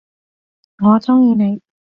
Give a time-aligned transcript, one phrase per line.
[0.83, 1.61] 我中意你！